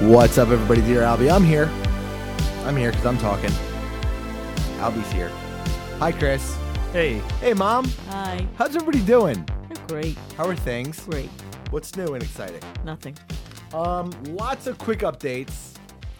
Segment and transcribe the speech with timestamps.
[0.00, 0.80] What's up, everybody?
[0.82, 1.66] Dear Albie, I'm here.
[2.64, 3.50] I'm here because I'm talking.
[4.78, 5.30] Albie's here.
[5.98, 6.56] Hi, Chris.
[6.92, 7.84] Hey, Hey, Mom.
[8.10, 8.46] Hi.
[8.56, 9.44] How's everybody doing?
[9.88, 10.16] Great.
[10.36, 11.00] How are things?
[11.00, 11.28] Great.
[11.70, 12.60] What's new and exciting?
[12.84, 13.16] Nothing.
[13.74, 15.72] Um, lots of quick updates.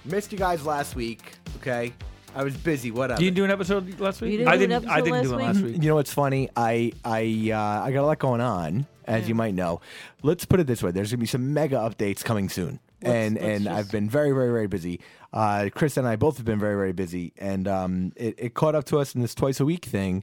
[0.04, 1.34] Missed you guys last week.
[1.60, 1.92] Okay,
[2.34, 2.90] I was busy.
[2.90, 3.20] Whatever.
[3.23, 4.32] you didn't do an episode last week?
[4.32, 4.88] You didn't I do an didn't.
[4.88, 5.46] I episode didn't do last it week?
[5.46, 5.82] last week.
[5.82, 6.48] You know what's funny?
[6.56, 9.80] I I uh, I got a lot going on, as you might know.
[10.23, 13.35] Let's put it this way: there's gonna be some mega updates coming soon, Let's- and
[13.35, 15.01] let's and just- I've been very very very busy.
[15.32, 18.74] Uh, Chris and I both have been very very busy, and um, it, it caught
[18.74, 20.23] up to us in this twice a week thing.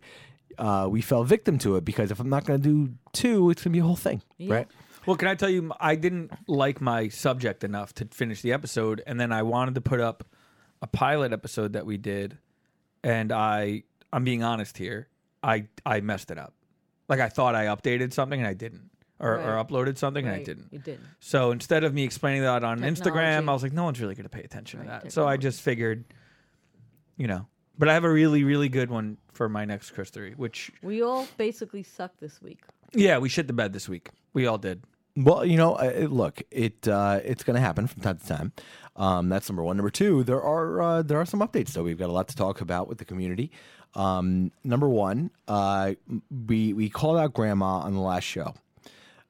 [0.57, 3.73] Uh, we fell victim to it because if I'm not gonna do two, it's gonna
[3.73, 4.53] be a whole thing, Yeah.
[4.53, 4.67] right?
[5.05, 9.03] Well, can I tell you, I didn't like my subject enough to finish the episode,
[9.05, 10.23] and then I wanted to put up
[10.81, 12.37] a pilot episode that we did,
[13.03, 15.07] and I, I'm being honest here,
[15.43, 16.53] I, I messed it up.
[17.07, 18.89] Like I thought I updated something and I didn't,
[19.19, 20.45] or, or uploaded something and I Right.
[20.45, 20.69] didn't.
[20.71, 21.05] You didn't.
[21.19, 23.47] So instead of me explaining that on Instagram, Technology.
[23.49, 25.11] I was like, no one's really going to pay attention to Right, that.
[25.11, 26.05] So I just figured,
[27.17, 27.47] you know,
[27.77, 31.01] but I have a really, really good one for my next Chris three, which We
[31.03, 32.61] all basically suck this week.
[32.93, 34.09] yeah, we shit the bed this week.
[34.33, 34.83] We all did.
[35.17, 38.25] Well, you know, uh, it- look, it uh, it's going to happen from time to
[38.27, 38.53] time.
[38.97, 39.77] Um, that's number one.
[39.77, 41.71] Number two, there are uh, there are some updates.
[41.73, 41.83] though.
[41.83, 43.51] we've got a lot to talk about with the community.
[43.95, 45.93] Um, number one, uh,
[46.47, 48.53] we we called out Grandma on the last show,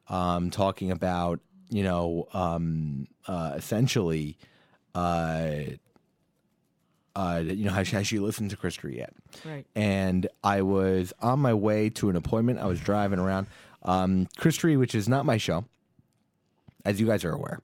[0.09, 4.37] um, talking about you know um, uh, essentially.
[4.93, 5.61] Uh,
[7.17, 9.13] uh, you know, has she, has she listened to Chris yet?
[9.45, 9.65] Right.
[9.73, 12.59] and I was on my way to an appointment.
[12.59, 13.47] I was driving around.
[13.83, 15.63] Um, Chris Tree, which is not my show,
[16.83, 17.59] as you guys are aware.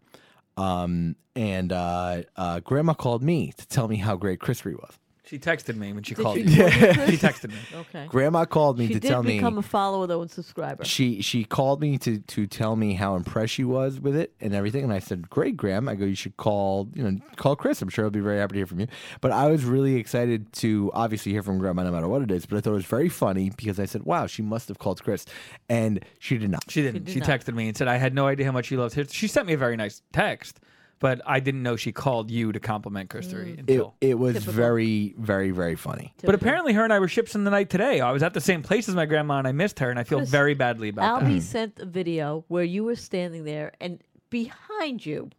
[0.55, 4.97] Um, and uh, uh, Grandma called me to tell me how great Chris Tree was.
[5.31, 6.57] She texted me when she Did called she you.
[6.57, 7.55] call you, She texted me.
[7.73, 8.05] Okay.
[8.09, 10.83] Grandma called me She to did tell become me a follower though and subscriber.
[10.83, 14.53] she she called me to to tell me how impressed she was with it and
[14.53, 17.81] everything and I said great Graham I go you should call you know call Chris
[17.81, 18.87] I'm sure he'll be very happy to hear from you
[19.21, 22.45] but I was really excited to obviously hear from Grandma no matter what it is
[22.45, 25.01] but I thought it was very funny because I said wow she must have called
[25.01, 25.25] Chris
[25.69, 27.05] and she did not She didn't.
[27.05, 27.29] did She, not.
[27.29, 29.13] texted me and said I had no idea how much she loved his.
[29.13, 30.59] She sent me a very nice text,
[31.01, 33.53] but I didn't know she called you to compliment Chris three mm.
[33.53, 33.95] it, until.
[33.99, 34.53] it was Typical.
[34.53, 37.99] very very very funny but apparently, her and I were ships in the night today.
[37.99, 40.03] I was at the same place as my grandma, and I missed her, and I
[40.05, 41.41] feel Chris, very badly about Albie that.
[41.43, 45.29] sent a video where you were standing there and behind you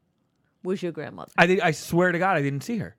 [0.62, 1.32] was your grandmother.
[1.38, 1.60] I did.
[1.60, 2.96] I swear to God, I didn't see her.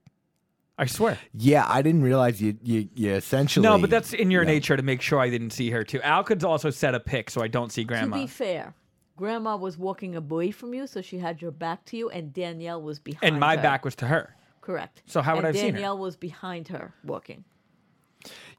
[0.75, 1.19] I swear.
[1.38, 4.50] yeah I didn't realize you you, you essentially No, but that's in your Yeah.
[4.50, 6.01] nature to make sure I didn't see her too.
[6.01, 8.16] Al could also set a pic so I don't see grandma.
[8.18, 8.74] To be fair,
[9.16, 12.81] grandma was walking away from you, so she had your back to you, and Danielle
[12.81, 13.62] was behind and my her.
[13.62, 14.35] back was to her.
[14.62, 15.03] Correct.
[15.06, 15.72] So how would and I have seen her?
[15.74, 17.44] Danielle was behind her walking.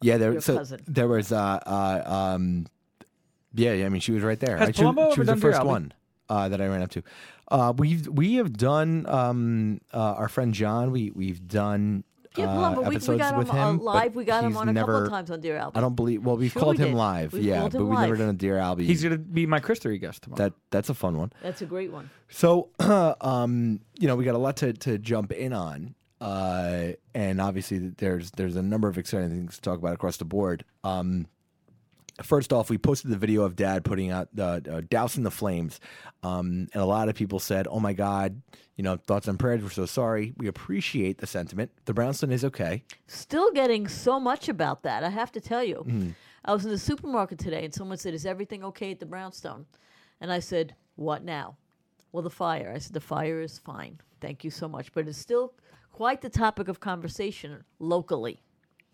[0.02, 0.80] yeah there your so cousin.
[0.86, 2.02] there was uh, uh
[2.34, 2.66] um
[3.54, 5.36] yeah yeah I mean she was right there Has I- she, was- she was the
[5.36, 5.66] first Albie?
[5.66, 5.92] one
[6.28, 7.02] uh, that I ran up to
[7.48, 12.04] uh, we've we have done um, uh, our friend John we we've done
[12.36, 14.14] Yeah, uh, Palumbo, we, we episodes got with him, uh, him live.
[14.16, 15.72] We got him on a never, couple of times on Dear Albie.
[15.76, 16.24] I don't believe.
[16.24, 16.96] Well, we've Sure called we him did.
[16.96, 18.84] live, We've yeah, called but him we've never done a Dear Albie.
[18.84, 20.38] He's gonna be my Chris three guest tomorrow.
[20.42, 21.32] that that's a fun one.
[21.42, 22.10] That's a great one.
[22.28, 22.70] So,
[23.20, 27.78] um, you know, we got a lot to, to jump in on, uh, and obviously
[27.78, 30.64] there's there's a number of exciting things to talk about across the board.
[30.82, 31.26] Um,
[32.22, 35.80] first off, we posted the video of Dad putting out the uh, dousing the flames,
[36.22, 38.40] um, and a lot of people said, "Oh my God."
[38.76, 39.62] You know, thoughts and prayers.
[39.62, 40.34] We're so sorry.
[40.36, 41.70] We appreciate the sentiment.
[41.84, 42.82] The brownstone is okay.
[43.06, 45.04] Still getting so much about that.
[45.04, 45.76] I have to tell you.
[45.86, 46.10] Mm-hmm.
[46.44, 49.66] I was in the supermarket today, and someone said, "Is everything okay at the brownstone?"
[50.20, 51.56] And I said, "What now?"
[52.10, 52.72] Well, the fire.
[52.74, 54.00] I said, "The fire is fine.
[54.20, 55.54] Thank you so much." But it's still
[55.92, 58.40] quite the topic of conversation locally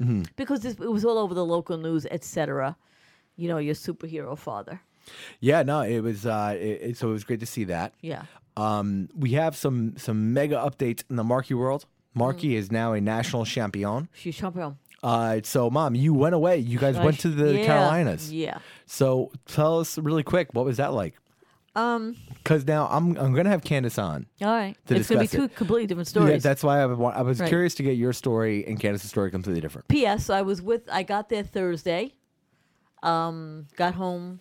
[0.00, 0.22] Mm-hmm.
[0.36, 2.74] because this, it was all over the local news, etc.
[3.36, 4.80] You know, your superhero father.
[5.40, 6.26] Yeah, no, it was.
[6.26, 7.94] Uh, it, it- so it was great to see that.
[8.00, 8.22] Yeah.
[8.56, 11.86] Um, we have some some mega updates in the Markie world.
[12.14, 14.08] Markie is now a national champion.
[14.12, 14.76] She's champion.
[15.02, 16.58] Uh, so, mom, you went away.
[16.58, 18.30] You guys I went to the yeah, Carolinas.
[18.32, 18.58] Yeah.
[18.84, 21.14] So, tell us really quick, what was that like?
[21.76, 22.16] Um.
[22.34, 24.26] Because now I'm I'm gonna have Candace on.
[24.42, 24.76] All right.
[24.88, 25.54] To it's going to be two it.
[25.56, 26.42] completely different Yeah, stories.
[26.42, 27.48] that's why I, wa- I was Right.
[27.48, 29.86] curious to get your story and Candace's story completely different.
[29.88, 30.28] P.S.
[30.30, 30.82] I was with.
[30.90, 32.12] I got there Thursday.
[33.02, 34.40] Um, got home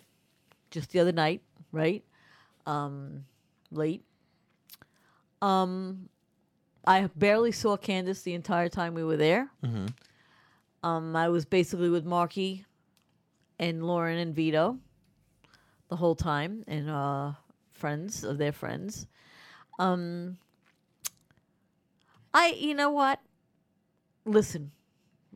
[0.70, 1.42] just the other night,
[1.72, 2.04] right?
[2.66, 3.24] Um,
[3.70, 4.04] late.
[5.42, 6.08] Um,
[6.86, 9.48] I barely saw Candace the entire time we were there.
[10.82, 12.64] Um, I was basically with Markie
[13.58, 14.78] and Lauren and Vito
[15.88, 17.32] the whole time, and uh,
[17.72, 19.06] friends of their friends.
[19.78, 20.38] Um,
[22.32, 23.20] I, you know what?
[24.24, 24.70] Listen,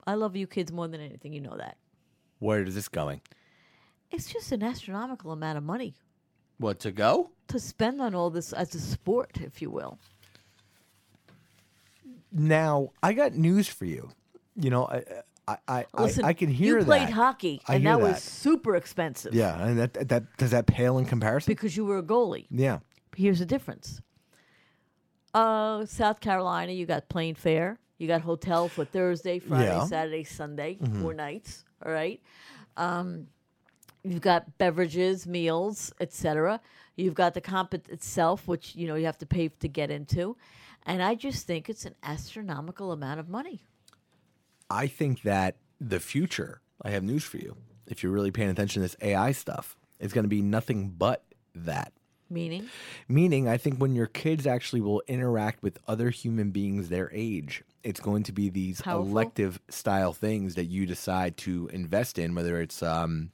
[0.07, 1.33] I love you kids more than anything.
[1.33, 1.77] You know that.
[2.45, 3.23] Where is this going?
[4.11, 5.95] It's just an astronomical amount of money
[6.59, 7.31] What to go?
[7.49, 9.99] to spend on all this as a sport, if you will.
[12.33, 14.11] Now I got news for you.
[14.57, 15.03] You know, I
[15.49, 17.11] I I, Listen, I, I can hear you played that.
[17.13, 19.35] hockey, I and hear that, was super expensive.
[19.35, 21.53] Yeah, and that that does that pale in comparison?
[21.53, 22.47] because you were a goalie.
[22.51, 22.79] yeah.
[23.17, 24.01] Here's the difference.
[25.33, 27.79] Uh, South Carolina, you got plane fare.
[27.99, 29.85] You got hotel for Thursday, Friday, Yeah.
[29.87, 31.64] Saturday, Sunday, four nights.
[31.85, 32.21] All right.
[32.77, 33.29] Um,
[34.03, 36.61] you've got beverages, meals, etc.
[36.97, 40.37] You've got the comp itself, which you know you have to pay to get into,
[40.85, 43.65] and I just think it's an astronomical amount of money.
[44.71, 47.57] I think that the future, I have news for you.
[47.87, 51.25] If you're really paying attention to this AI stuff, it's going to be nothing but
[51.55, 51.93] that.
[52.35, 52.69] Meaning,
[53.09, 57.63] Meaning, I think when your kids actually will interact with other human beings their age,
[57.83, 59.09] it's going to be these Powerful.
[59.09, 63.31] elective style things that you decide to invest in, whether it's, um,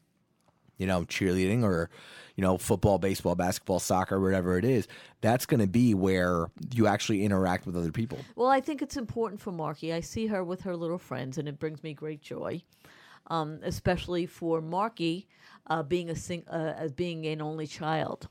[0.77, 1.91] you know, cheerleading or,
[2.37, 4.89] you know, football, baseball, basketball, soccer, whatever it is.
[5.21, 8.19] That's going to be where you actually interact with other people.
[8.37, 9.93] Well, I think it's important for Markie.
[9.93, 12.63] I see her with her little friends, and it brings me great joy,
[13.27, 15.27] um, especially for Markie
[15.67, 18.29] uh, being a sing- uh, as being an only child.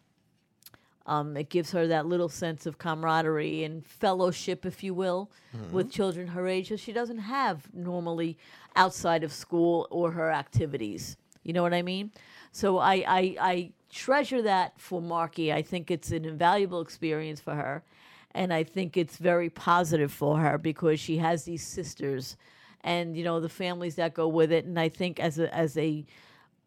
[1.09, 5.31] Um, it gives her that little sense of camaraderie and fellowship, if you will,
[5.71, 8.37] with children her age that she doesn't have normally
[8.75, 11.17] outside of school or her activities.
[11.41, 12.11] You know what I mean?
[12.51, 15.51] So I, I, I treasure that for Markie.
[15.51, 17.81] I think it's an invaluable experience for her.
[18.35, 22.37] And I think it's very positive for her because she has these sisters
[22.81, 24.65] and, you know, the families that go with it.
[24.65, 26.05] And I think as a, as a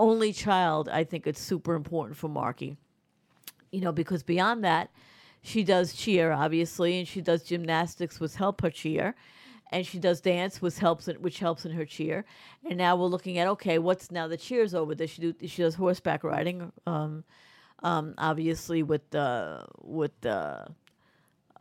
[0.00, 2.76] only child, I think it's super important for Markie
[3.72, 4.90] you know, because beyond that,
[5.42, 9.16] she does cheer, obviously, and she does gymnastics, which help her cheer,
[9.72, 12.24] and she does dance, which helps in, which helps in her cheer.
[12.68, 14.94] And now we're looking at okay, what's now the cheers over?
[14.94, 15.34] Does she do?
[15.48, 17.24] She does horseback riding, um,
[17.82, 20.64] um, obviously with the with the uh,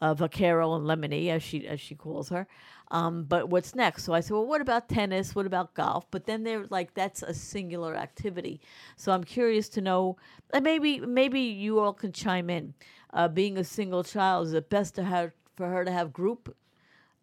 [0.01, 2.47] Vaquero and Lemony, as she as she calls her.
[2.89, 4.03] Um, but what's next?
[4.03, 5.33] So I said, well, what about tennis?
[5.33, 6.05] What about golf?
[6.11, 8.59] But then they're like, that's a singular activity.
[8.97, 10.17] So I'm curious to know,
[10.53, 12.73] and maybe maybe you all can chime in.
[13.13, 16.55] Uh, being a single child, is it best to have for her to have group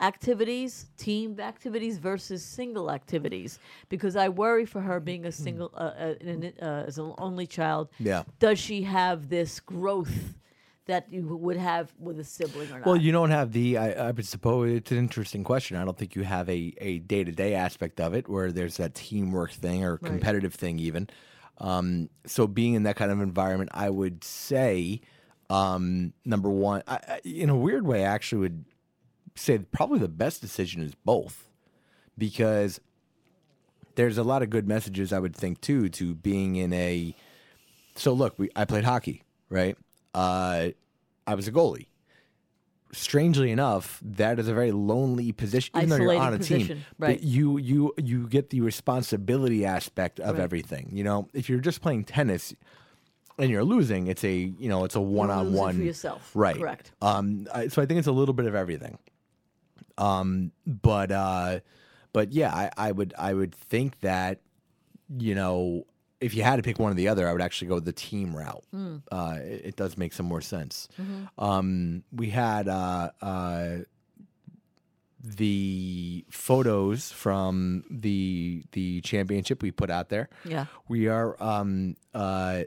[0.00, 3.58] activities, team activities versus single activities?
[3.88, 7.46] Because I worry for her being a single, uh, uh, an- uh, as an only
[7.46, 7.88] child.
[7.98, 8.22] Yeah.
[8.38, 10.34] Does she have this growth?
[10.88, 12.86] That you would have with a sibling or not?
[12.86, 13.76] Well, you don't have the.
[13.76, 15.76] I, I would suppose it's an interesting question.
[15.76, 18.78] I don't think you have a a day to day aspect of it where there's
[18.78, 21.10] that teamwork thing or competitive thing even.
[21.58, 25.02] Um, so being in that kind of environment, I would say,
[25.50, 28.64] um, number one, I, I, in a weird way, I actually would
[29.34, 31.50] say probably the best decision is both,
[32.16, 32.80] because
[33.96, 37.14] there's a lot of good messages I would think too to being in a.
[37.94, 39.76] So look, we I played hockey, right?
[40.18, 40.70] Uh,
[41.26, 41.86] I was a goalie
[42.92, 45.76] strangely enough, that is a very lonely position.
[45.76, 47.20] Even though you're on a position, team, right.
[47.20, 50.42] you you you get the responsibility aspect of Right.
[50.42, 50.88] everything.
[50.92, 52.54] You know, if you're just playing tennis
[53.38, 56.30] and you're losing, it's a you know it's a one on one for yourself.
[56.34, 56.56] right?
[56.56, 56.92] Correct.
[57.02, 58.98] Um, I, so I think it's a little bit of everything.
[59.98, 61.60] Um, but uh,
[62.12, 64.40] but yeah, I, I would I would think that
[65.18, 65.86] you know
[66.20, 68.34] if you had to pick one or the other, I would actually go the team
[68.34, 68.64] route.
[68.70, 68.96] Hmm.
[69.10, 70.88] Uh, it, it does make some more sense.
[71.00, 71.44] Mm-hmm.
[71.44, 73.76] Um, we had uh, uh,
[75.22, 80.28] the photos from the the championship we put out there.
[80.44, 80.66] Yeah.
[80.88, 82.64] We are um, uh,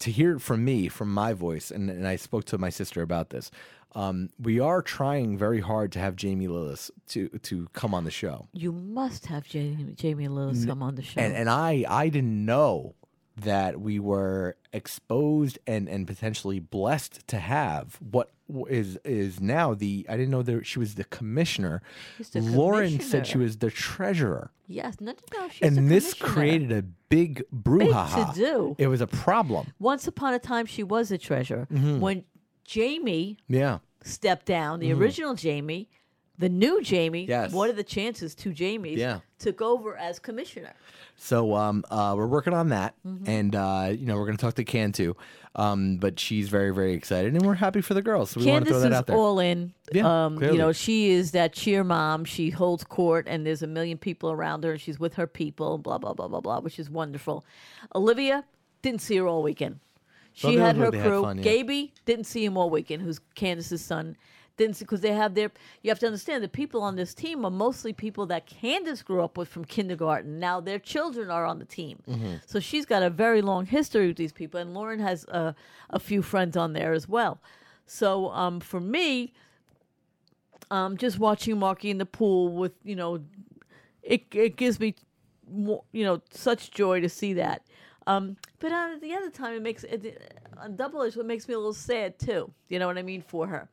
[0.00, 3.02] to hear it from me, from my voice, and, and I spoke to my sister
[3.02, 3.50] about this.
[3.94, 8.10] Um, we are trying very hard to have Jamie Lillis to to come on the
[8.10, 8.48] show.
[8.52, 11.20] You must have Jamie, Jamie Lillis come on the show.
[11.20, 12.94] and and I I didn't know
[13.36, 18.30] that we were exposed and and potentially blessed to have what
[18.68, 21.82] is is now the I didn't know that she was the commissioner.
[22.32, 25.48] The Lauren said she was the treasurer, yes, no, no.
[25.48, 28.32] She's and this created a big brouhaha.
[28.34, 28.76] to-do.
[28.78, 29.72] It was a problem.
[29.78, 31.66] Once upon a time, she was a treasurer.
[31.72, 32.00] Mm-hmm.
[32.00, 32.24] When
[32.64, 33.78] Jamie Yeah.
[34.04, 35.00] stepped down, the Mm-hmm.
[35.02, 35.88] original Jamie
[36.38, 37.52] the new Jamie, Yes.
[37.52, 39.20] what are the chances two Jamies Yeah.
[39.38, 40.72] took over as commissioner?
[41.14, 43.28] So um, uh, we're working on that, Mm-hmm.
[43.28, 45.14] and uh, you know we're going to talk to Can too.
[45.54, 48.30] Um, but she's very very excited, and we're happy for the girls.
[48.30, 49.14] So we want to throw that is out there.
[49.16, 49.72] all in.
[49.92, 52.24] Yeah, um, you know, she is that cheer mom.
[52.24, 55.78] She holds court, and there's a million people around her, and she's with her people.
[55.78, 57.44] Blah blah blah blah blah, which is wonderful.
[57.94, 58.44] Olivia
[58.80, 59.78] didn't see her all weekend.
[60.34, 61.22] She had her have had crew.
[61.22, 61.44] fun, yeah.
[61.44, 63.02] Gaby didn't see him all weekend.
[63.02, 64.16] Who's Candace's son?
[64.56, 65.50] Didn't see because they have their.
[65.82, 69.22] You have to understand the people on this team are mostly people that Candace grew
[69.24, 70.38] up with from kindergarten.
[70.38, 72.34] Now their children are on the team, Mm-hmm.
[72.46, 75.54] so she's got a very long history with these people, and Lauren has a,
[75.90, 77.40] a few friends on there as well.
[77.86, 79.32] So um, for me,
[80.70, 83.20] um, just watching Markie in the pool with you know,
[84.02, 84.94] it it gives me
[85.50, 87.62] more you know such joy to see that.
[88.06, 90.20] Um, but at the other time, it makes it
[90.58, 91.16] on double edged.
[91.16, 92.50] It makes me a little sad too.
[92.68, 93.68] You know what I mean for her.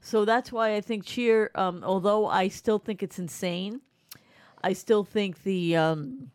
[0.00, 1.50] So that's why I think cheer.
[1.54, 3.80] Um, although I still think it's insane,
[4.62, 6.30] I still think the um,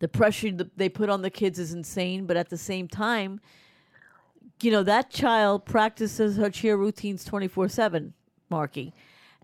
[0.00, 2.26] the pressure that they put on the kids is insane.
[2.26, 3.40] But at the same time,
[4.62, 8.12] you know that child practices her cheer routines 24-7
[8.48, 8.92] markie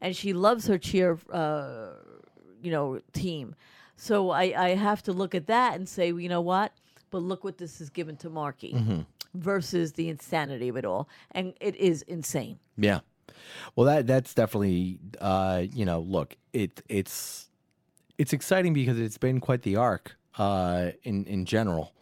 [0.00, 1.90] and she loves her cheer uh,
[2.62, 3.54] you know team
[4.00, 6.73] so I, I have to look at that and say you know what
[7.11, 11.52] but look what this is given to markie versus the insanity of it all and
[11.61, 13.00] it is insane Yeah.
[13.76, 17.49] Well, that that's definitely uh, you know, look, it it's
[18.17, 21.93] it's exciting because it's been quite the arc uh, in in general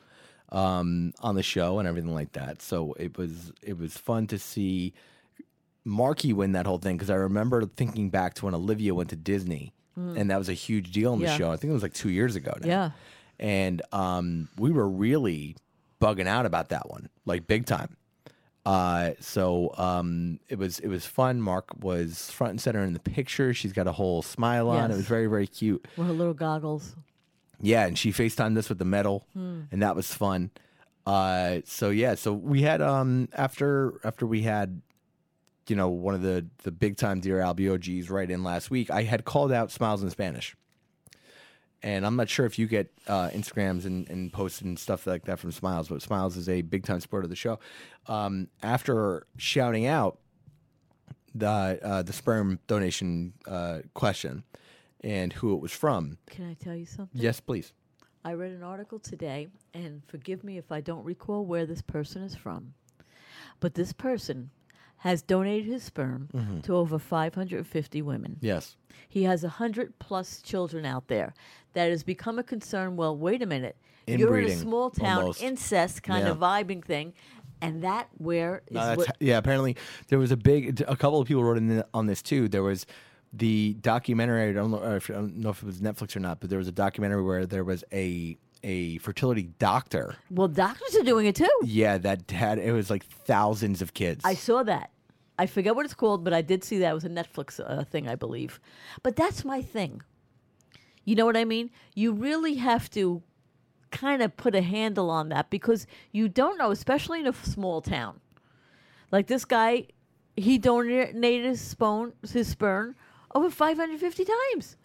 [0.53, 2.63] um, on the show and everything like that.
[2.63, 4.95] So it was it was fun to see
[5.85, 9.17] Markie win that whole thing because I remember thinking back to when Olivia went to
[9.17, 11.37] Disney and that was a huge deal in the Yeah.
[11.37, 11.51] show.
[11.51, 12.69] I think it was like two years ago now.
[12.69, 12.91] Yeah.
[13.39, 15.57] and um, we were really
[16.01, 17.97] bugging out about that one, like big time.
[18.65, 21.41] Uh, so um, it was it was fun.
[21.41, 23.55] Mark was front and center in the picture.
[23.55, 24.91] She's got a whole smile on.
[24.91, 25.87] It was very very cute.
[25.97, 26.97] with her little goggles
[27.61, 30.51] Yeah, and she FaceTimed us with the medal, and that was fun.
[31.07, 34.83] Uh, so yeah, so we had um after after we had,
[35.69, 38.91] you know, one of the the big time Dear Albie OGs right in last week.
[38.91, 40.57] I had called out Smiles in Spanish,
[41.83, 45.25] and I'm not sure if you get uh, Instagrams and, and posts and stuff like
[45.25, 47.59] that from Smiles, but Smiles is a big time supporter of the show.
[48.07, 50.19] Um, after shouting out
[51.35, 54.45] the uh, the sperm donation uh, question
[55.03, 57.73] and who it was from, can i tell you something yes, please.
[58.25, 62.23] I read an article today, and forgive me if I don't recall where this person
[62.23, 62.75] is from,
[63.61, 64.51] but this person
[65.07, 66.61] has donated his sperm Mm-hmm.
[66.61, 68.37] to over 550 women.
[68.41, 68.77] Yes.
[69.09, 71.35] He has 100 plus children out there.
[71.75, 72.97] That has become a concern.
[72.97, 73.77] Well, wait a minute.
[74.07, 75.43] You're in a Inbreeding, small town, almost.
[75.43, 76.31] incest kind Yeah.
[76.33, 77.13] of vibing thing,
[77.61, 79.77] and that where is No, what, yeah, apparently
[80.09, 80.81] there was a big.
[80.87, 82.49] A couple of people wrote in on this too.
[82.49, 82.87] There was
[83.33, 84.49] the documentary.
[84.49, 86.59] I don't know if, I don't know if it was Netflix or not, but there
[86.59, 90.15] was a documentary where there was a a fertility doctor.
[90.31, 91.49] well, doctors are doing it too.
[91.65, 94.25] Yeah, that had it was like thousands of kids.
[94.25, 94.91] I saw that.
[95.39, 96.91] I forget what it's called, but I did see that.
[96.91, 98.59] It was a Netflix uh, thing, I believe.
[99.03, 100.03] But that's my thing.
[101.05, 101.71] You know what I mean?
[101.95, 103.23] You really have to
[103.91, 107.81] kind of put a handle on that because you don't know, especially in a small
[107.81, 108.21] town.
[109.13, 109.87] Like this guy,
[110.37, 112.97] he donated his sperm, his sperm
[113.35, 114.77] over 550 times.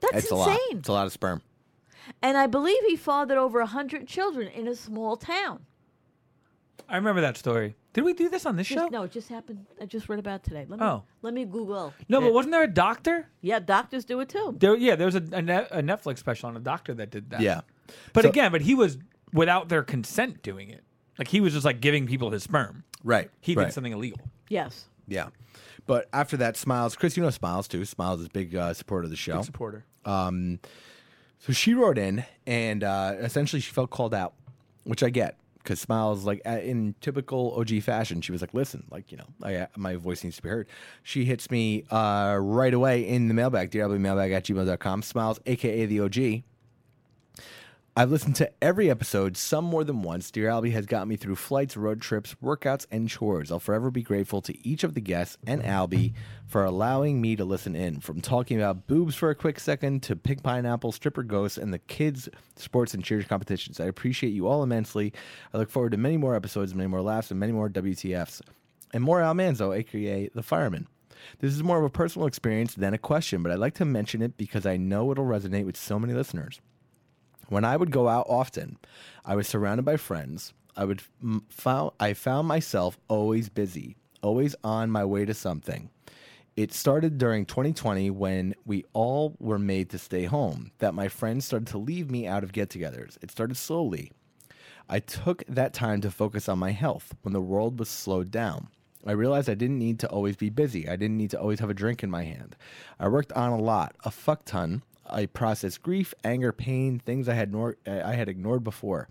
[0.00, 0.78] That's it's a insane.
[0.78, 1.42] It's a lot of sperm.
[2.22, 5.66] And I believe he fathered over 100 children in a small town.
[6.88, 7.74] I remember that story.
[7.92, 8.88] Did we do this on this Just, show?
[8.88, 9.66] no, it just happened.
[9.80, 10.64] I just read about it today.
[10.68, 11.02] Let me, Oh.
[11.22, 11.92] let me Google.
[12.08, 12.20] No, it.
[12.22, 13.28] but wasn't there a doctor?
[13.40, 14.54] Yeah, doctors do it too.
[14.58, 17.30] There, yeah, there was a, a, Net- a Netflix special on a doctor that did
[17.30, 17.40] that.
[17.40, 17.62] Yeah,
[18.12, 18.98] but So- again, but he was
[19.32, 20.84] without their consent doing it.
[21.18, 22.84] Like he was just like giving people his sperm.
[23.02, 23.28] right.
[23.40, 23.64] He right.
[23.66, 24.20] did something illegal.
[24.48, 24.86] Yes.
[25.08, 25.30] Yeah,
[25.86, 26.94] but after that, Smiles.
[26.94, 27.84] Chris, you know Smiles too.
[27.84, 29.36] Smiles is a big uh, supporter of the show.
[29.38, 29.84] Big supporter.
[30.04, 30.60] Um,
[31.40, 34.34] So she wrote in, and uh, essentially she felt called out,
[34.84, 39.10] which I get because Smiles, like in typical OG fashion, she was like, "Listen, like
[39.12, 40.68] you know, I, uh, my voice needs to be heard."
[41.02, 45.02] She hits me uh, right away in the mailbag, drwmailbag at gmail.com.
[45.02, 46.42] Smiles, aka the OG.
[48.00, 50.30] I've listened to every episode, some more than once.
[50.30, 53.52] Dear Albie has got me through flights, road trips, workouts, and chores.
[53.52, 56.14] I'll forever be grateful to each of the guests and Albie
[56.46, 58.00] for allowing me to listen in.
[58.00, 61.78] From talking about boobs for a quick second to pig pineapple, stripper ghosts, and the
[61.78, 62.26] kids'
[62.56, 63.80] sports and cheers competitions.
[63.80, 65.12] I appreciate you all immensely.
[65.52, 68.40] I look forward to many more episodes, many more laughs, and many more WTFs.
[68.94, 70.86] And more Al Manzo, aka the fireman.
[71.40, 74.22] This is more of a personal experience than a question, but I'd like to mention
[74.22, 76.62] it because I know it'll resonate with so many listeners.
[77.50, 78.78] When I would go out often,
[79.24, 80.54] I was surrounded by friends.
[80.76, 81.02] I would
[81.48, 85.90] found I found myself always busy, always on my way to something.
[86.56, 91.44] It started during 2020 when we all were made to stay home, that my friends
[91.44, 93.18] started to leave me out of get togethers.
[93.20, 94.12] It started slowly.
[94.88, 98.68] I took that time to focus on my health when the world was slowed down.
[99.04, 100.88] I realized I didn't need to always be busy.
[100.88, 102.54] I didn't need to always have a drink in my hand.
[103.00, 104.82] I worked on a lot, a fuck ton.
[105.12, 109.08] I processed grief, anger, pain, things I had nor- I had ignored before.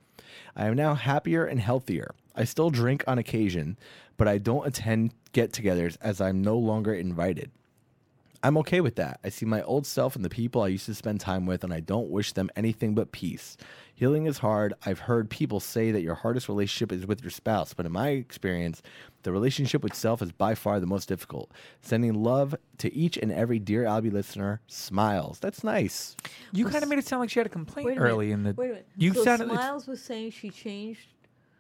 [0.55, 2.13] I am now happier and healthier.
[2.35, 3.77] I still drink on occasion,
[4.17, 7.51] but I don't attend get-togethers as I'm no longer invited.
[8.41, 9.19] I'm okay with that.
[9.23, 11.73] I see my old self and the people I used to spend time with, and
[11.73, 13.57] I don't wish them anything but peace.
[13.93, 14.73] Healing is hard.
[14.85, 18.09] I've heard people say that your hardest relationship is with your spouse, but in my
[18.09, 18.81] experience,
[19.23, 21.51] the relationship with self is by far the most difficult.
[21.81, 24.61] Sending love to each and every Dear Albie listener.
[24.67, 25.39] Smiles.
[25.39, 26.15] That's nice.
[26.53, 28.09] You kind of made it sound like she had a complaint Wait a minute.
[28.13, 28.53] early in the.
[28.53, 28.87] Wait a minute.
[28.95, 29.45] You so sounded.
[29.45, 31.07] it's- Smiles was saying she changed.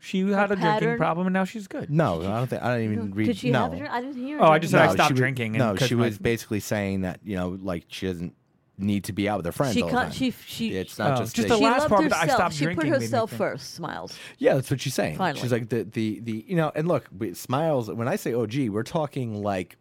[0.01, 0.97] She had a drinking pattern?
[0.97, 1.89] problem and now she's good.
[1.89, 3.25] No, I don't think I don't even read.
[3.27, 3.63] Did she no.
[3.63, 3.87] have it?
[3.89, 4.39] I didn't hear.
[4.41, 5.55] Oh, I just said I stopped she was- drinking.
[5.55, 8.33] And no, 'cause she my- was basically saying that you know, like she doesn't
[8.77, 10.03] need to be out with her friends She all the can't.
[10.05, 10.11] time.
[10.13, 10.69] She she.
[10.77, 12.37] it's not Oh, just just that the she she- last loved part, but I herself.
[12.37, 13.73] stopped she put drinking made me herself think- first.
[13.73, 14.17] Smiles.
[14.37, 15.17] Yeah, that's what she's saying.
[15.17, 15.41] Finally.
[15.41, 17.91] She's like the the the you know, and look, we- smiles.
[17.91, 19.75] When I say oh, OG, we're talking like.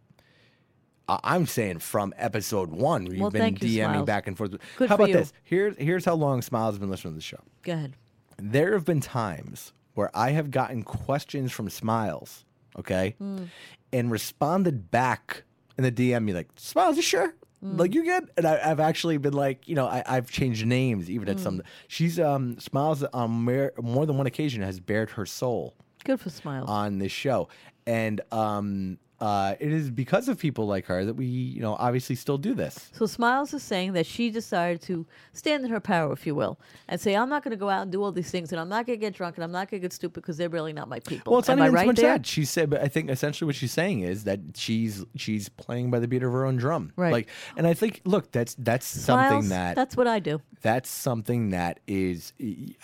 [1.08, 4.06] I- I'm saying from episode one, where you've Well, been thank you, DMing Smiles.
[4.06, 4.50] back and forth.
[4.76, 5.14] Good how for about you.
[5.14, 5.32] this?
[5.44, 7.40] Here's here's how long Smiles has been listening to the show.
[7.62, 7.94] Go ahead.
[8.37, 12.45] There have been times where I have gotten questions from Smiles,
[12.78, 13.47] okay, Hmm.
[13.93, 15.43] and responded back
[15.76, 17.35] in the DM, me like, Smiles, you sure?
[17.61, 17.76] Hmm.
[17.76, 18.31] Like you good?
[18.37, 21.43] And I, I've actually been like, you know, I, I've changed names even at Hmm.
[21.43, 21.62] some.
[21.88, 25.75] She's um Smiles on more, more than one occasion has bared her soul
[26.05, 26.71] Good for Smiles.
[26.71, 27.49] on this show,
[27.85, 32.14] and um uh it is because of people like her that we you know obviously
[32.14, 32.88] still do this.
[32.92, 36.60] So Smiles is saying that she decided to stand in her power, if you will,
[36.88, 38.68] and say, "I'm not going to go out and do all these things, and I'm
[38.68, 40.72] not going to get drunk, and I'm not going to get stupid because they're really
[40.72, 42.12] not my people." Well, it's Am not I even right so much there?
[42.18, 45.90] that she said, but I think essentially what she's saying is that she's she's playing
[45.90, 47.12] by the beat of her own drum, Right.
[47.12, 50.40] Like, and I think, look, that's that's Smiles, something that that's what I do.
[50.62, 52.32] that's something that is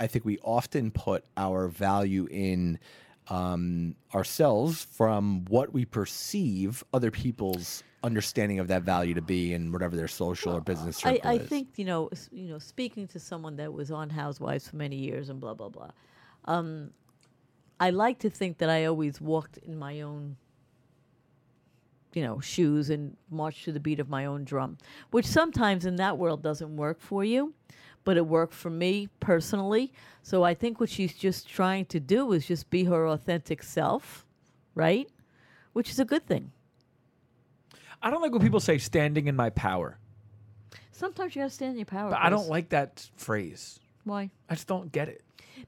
[0.00, 2.78] I think we often put our value in
[3.28, 9.72] um, ourselves from what we perceive other people's understanding of that value to be in
[9.72, 11.48] whatever their social or business I, circle I is.
[11.48, 15.30] think you know, you know, speaking to someone that was on Housewives for many years
[15.30, 15.90] and blah blah blah.
[16.44, 16.90] Um,
[17.80, 20.36] I like to think that I always walked in my own,
[22.12, 24.78] you know, shoes and marched to the beat of my own drum,
[25.10, 27.54] which sometimes in that world doesn't work for you,
[28.04, 29.92] but it worked for me personally.
[30.22, 34.24] So I think what she's just trying to do is just be her authentic self,
[34.74, 35.08] right?
[35.72, 36.52] Which is a good thing.
[38.02, 39.98] I don't like when people say standing in my power,
[40.92, 42.10] Sometimes you got to stand in your power.
[42.10, 43.80] but I don't like that phrase.
[44.04, 44.30] why.
[44.48, 45.22] I just don't get it.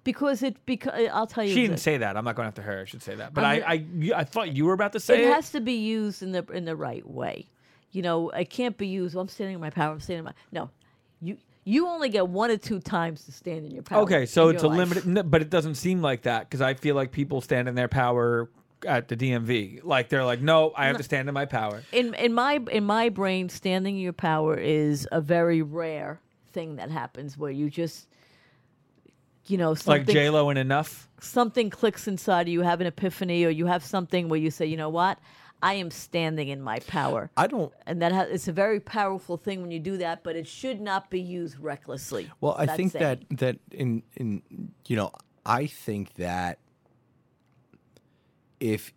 [0.04, 1.52] Because it because uh, I'll tell you.
[1.52, 2.16] She didn't say that.
[2.16, 2.82] I'm not going after her.
[2.82, 3.34] I should say that.
[3.34, 5.32] But I, I, I thought you were about to say it it.
[5.32, 7.46] has to be used in the in the right way.
[7.90, 9.14] You know, it can't be used.
[9.14, 9.92] Well, I'm standing in my power.
[9.92, 10.70] I'm standing in my no.
[11.20, 14.02] You you only get one or two times to stand in your power.
[14.02, 15.04] Okay, so it's a life.
[15.04, 17.88] limited, but it doesn't seem like that because I feel like people stand in their
[17.88, 18.48] power
[18.86, 19.82] at the DMV.
[19.82, 21.82] Like they're like, no, I have to stand in my power.
[21.90, 26.20] In in my in my brain, standing in your power is a very rare
[26.52, 28.08] thing that happens where you just.
[29.48, 31.08] You know, something, Like J Lo and enough.
[31.20, 34.76] something clicks inside you have an epiphany, or you have something where you say, you
[34.76, 35.20] know what,
[35.62, 37.30] I am standing in my power.
[37.36, 37.72] I don't.
[37.86, 40.80] and that ha- it's a very powerful thing when you do that, but it should
[40.80, 42.30] not be used recklessly.
[42.40, 44.42] Well, I think that that in in
[44.86, 45.12] you know
[45.44, 46.58] I think that
[48.60, 48.92] if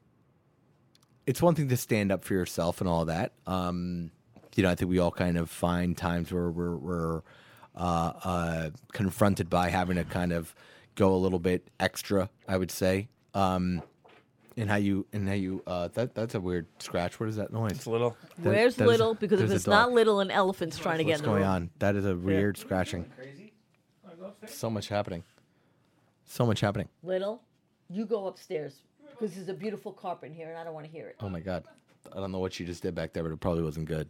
[1.26, 4.12] it's one thing to stand up for yourself and all that, um,
[4.56, 7.22] you know, I think we all kind of find times where we're we're
[7.76, 10.54] uh, uh, confronted by having to kind of
[10.95, 12.30] go a little bit extra.
[12.48, 13.08] I would say.
[13.34, 13.84] Um,
[14.60, 17.19] and how you and how you uh, that that's a weird scratch.
[17.19, 17.72] What is that noise?
[17.72, 18.15] It's a little.
[18.39, 19.13] That- Where's that is- little?
[19.15, 21.52] Because if it's not little, an elephant's trying to get What's in the going room.
[21.52, 21.69] on?
[21.80, 23.06] That is a weird scratching.
[23.17, 23.54] Crazy.
[24.48, 25.24] So much happening.
[26.26, 26.88] So much happening.
[27.04, 27.41] Little,
[27.89, 30.91] you go upstairs because there's a beautiful carpet in here, and I don't want to
[30.91, 31.15] hear it.
[31.22, 31.63] Oh my god.
[32.13, 34.10] I don't know what she just did back there, but it probably wasn't good.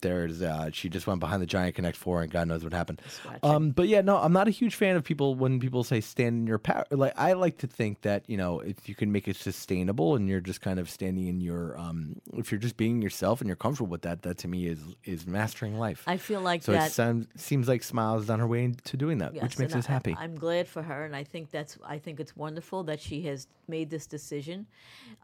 [0.00, 3.02] There's uh she just went behind the giant connect four and God knows what happened.
[3.42, 6.36] Um but yeah, no, I'm not a huge fan of people when people say stand
[6.40, 6.84] in your power.
[6.90, 10.28] Like I like to think that, you know, if you can make it sustainable and
[10.28, 13.56] you're just kind of standing in your um if you're just being yourself and you're
[13.56, 16.04] comfortable with that, that to me is is mastering life.
[16.06, 16.88] I feel like so that.
[16.88, 19.74] it sounds, seems like Smiles is on her way to doing that, Yes, which makes
[19.74, 20.16] us I- happy.
[20.18, 23.46] I'm glad for her, and I think that's I think it's wonderful that she has
[23.66, 24.66] made this decision.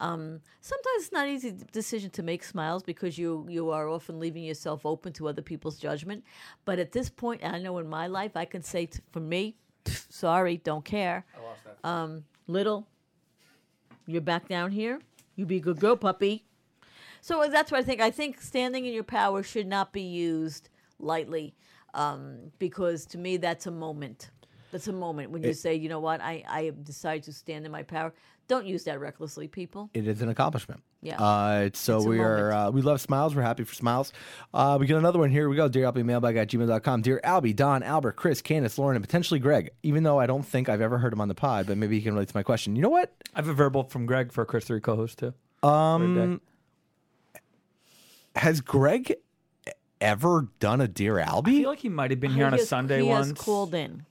[0.00, 4.42] Um, sometimes it's not easy decision to make smiles because you you are often leaving
[4.42, 6.24] yourself open to other people's judgment.
[6.64, 9.56] But at this point, I know in my life, I can say t- for me,
[10.08, 11.24] sorry, don't care.
[11.84, 12.86] Um, little,
[14.06, 15.00] you're back down here.
[15.36, 16.44] You be a good girl, puppy.
[17.20, 18.00] So that's what I think.
[18.00, 21.54] I think standing in your power should not be used lightly,
[21.94, 24.30] um, because to me that's a moment.
[24.72, 27.72] That's a moment when you say, you know what, I I decide to stand in
[27.72, 28.12] my power.
[28.46, 29.88] Don't use that recklessly, people.
[29.94, 30.82] it is an accomplishment.
[31.04, 31.20] Yeah.
[31.22, 33.34] Uh, so It's we are uh, we love smiles.
[33.36, 34.12] We're happy for smiles.
[34.54, 35.48] Uh, we got another one here.
[35.50, 35.68] We go.
[35.68, 37.02] Dear Albie mailbag at gmail.com.
[37.02, 39.70] Dear Albie, Don, Albert, Chris, Candace, Lauren, and potentially Greg.
[39.82, 42.02] Even though I don't think I've ever heard him on the pod, but maybe he
[42.02, 42.74] can relate to my question.
[42.74, 43.12] You know what?
[43.34, 45.34] I have a verbal from Greg for Chris three co-host too.
[45.68, 46.40] Um,
[48.36, 49.14] has Greg
[50.00, 51.48] ever done a Dear Albie?
[51.48, 53.28] I feel like he might have been here on He a has- Sunday he once.
[53.28, 54.06] has called in.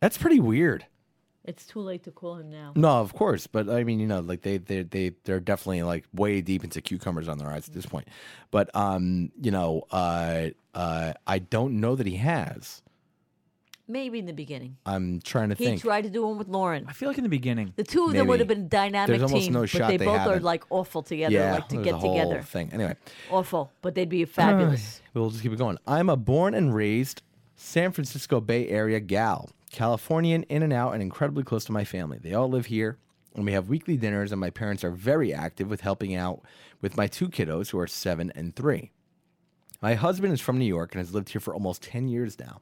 [0.00, 0.86] That's pretty weird.
[1.48, 2.72] It's too late to call him now.
[2.76, 6.04] No, of course, but I mean, you know, like they they they they're definitely like
[6.12, 8.06] way deep into cucumbers on their eyes at this point.
[8.50, 12.82] But um, you know, uh, uh, I don't know that he has.
[13.90, 14.76] Maybe in the beginning.
[14.84, 15.64] I'm trying to think.
[15.66, 15.80] He think.
[15.82, 16.84] tried to do one with Lauren.
[16.86, 17.72] I feel like in the beginning.
[17.76, 18.38] The two of them would Maybe.
[18.40, 20.42] have been a dynamic There's almost team, no but shot they they both are haven't.
[20.42, 22.42] like awful together, yeah, like to there's get a whole together.
[22.42, 22.68] thing.
[22.74, 22.94] Anyway,
[23.30, 25.00] Awful, but they'd be fabulous.
[25.14, 25.78] we'll just keep it going.
[25.86, 27.22] I'm a born and raised
[27.56, 32.18] San Francisco Bay Area gal, Californian, in and out, and incredibly close to my family.
[32.18, 32.98] They all live here,
[33.34, 34.32] and we have weekly dinners.
[34.32, 36.42] And my parents are very active with helping out
[36.80, 38.90] with my two kiddos, who are seven and three.
[39.80, 42.60] My husband is from New York and has lived here for almost 10 years now.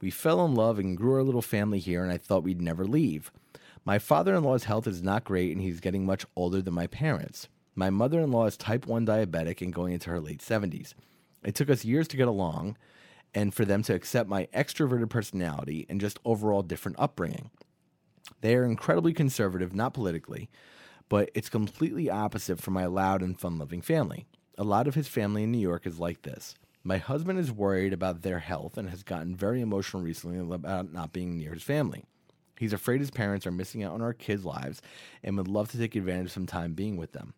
[0.00, 2.86] We fell in love and grew our little family here, and I thought we'd never
[2.86, 3.30] leave.
[3.84, 6.86] My father in law's health is not great, and he's getting much older than my
[6.86, 7.48] parents.
[7.74, 10.94] My mother in law is type 1 diabetic and going into her late 70s.
[11.44, 12.76] It took us years to get along
[13.36, 17.50] and for them to accept my extroverted personality and just overall different upbringing.
[18.40, 20.48] They are incredibly conservative, not politically,
[21.10, 24.24] but it's completely opposite from my loud and fun loving family.
[24.56, 26.54] A lot of his family in New York is like this.
[26.82, 31.12] My husband is worried about their health and has gotten very emotional recently about not
[31.12, 32.04] being near his family.
[32.58, 34.80] He's afraid his parents are missing out on our kids' lives
[35.22, 37.34] and would love to take advantage of some time being with them.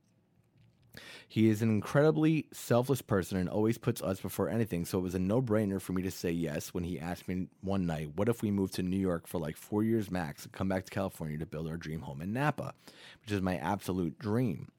[1.30, 5.14] He is an incredibly selfless person and always puts us before anything, so it was
[5.14, 8.30] a no brainer for me to say yes when he asked me one night, What
[8.30, 10.90] if we moved to New York for like four years max and come back to
[10.90, 12.72] California to build our dream home in Napa,
[13.20, 14.72] which is my absolute dream.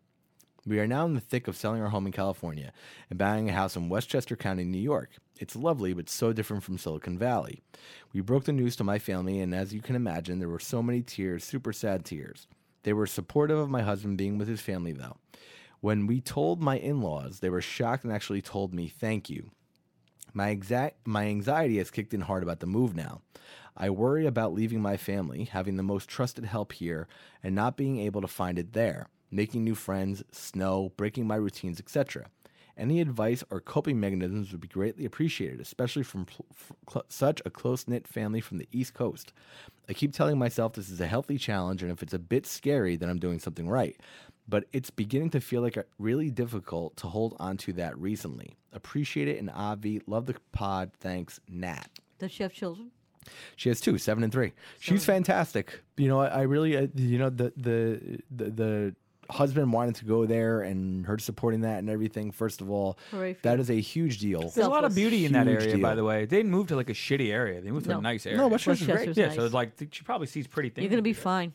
[0.65, 2.73] We are now in the thick of selling our home in California
[3.12, 5.12] and buying a house in Westchester County, New York.
[5.39, 7.62] It's lovely, but so different from Silicon Valley.
[8.12, 10.81] We broke the news to my family, and as you can imagine, there were so
[10.81, 12.47] many tears, super sad tears.
[12.83, 15.17] They were supportive of my husband being with his family, though.
[15.82, 19.52] When we told my in laws, they were shocked and actually told me thank you.
[20.34, 23.22] My exact my anxiety has kicked in hard about the move now.
[23.78, 27.08] I worry about leaving my family, having the most trusted help here,
[27.42, 31.80] and not being able to find it there, making new friends, snow, breaking my routines,
[31.80, 32.26] etc.
[32.78, 36.46] Any advice or coping mechanisms would be greatly appreciated, especially from pl-
[36.89, 39.34] cl- such a close knit family from the East Coast.
[39.88, 42.96] I keep telling myself this is a healthy challenge, and if it's a bit scary,
[42.96, 43.98] then I'm doing something right.
[44.49, 48.57] But it's beginning to feel like a, really difficult to hold on to that recently.
[48.73, 50.91] Appreciate it, and Albie, love the pod.
[50.99, 51.89] Thanks, Nat.
[52.17, 52.91] Does she have children?
[53.55, 54.53] She has two, seven and three.
[54.79, 55.81] She's fantastic.
[55.97, 58.95] You know, I, I really, uh, you know, the, the the the
[59.29, 62.31] husband wanted to go there and her supporting that and everything.
[62.31, 63.62] First of all, Hooray for that you.
[63.62, 64.41] is a huge deal.
[64.41, 66.25] There's a lot of beauty in that Huge area, by the way.
[66.25, 67.62] They didn't move to like a shitty area.
[67.62, 68.38] They moved to a nice area.
[68.38, 68.95] No, Westchester's great.
[68.95, 69.35] Westchester's yeah, nice.
[69.35, 70.83] so it's like th- she probably sees pretty things.
[70.83, 71.21] You're gonna be there.
[71.21, 71.53] fine.